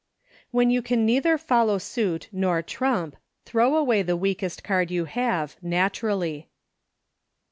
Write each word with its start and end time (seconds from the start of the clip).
When 0.49 0.71
you 0.71 0.81
can 0.81 1.05
neither 1.05 1.37
follow 1.37 1.77
suit 1.77 2.27
nor 2.31 2.63
trump, 2.63 3.17
throw 3.45 3.75
away 3.75 4.01
the 4.01 4.17
weakest 4.17 4.63
card 4.63 4.89
you 4.89 5.05
have, 5.05 5.57
natu 5.63 6.01
rally. 6.01 6.49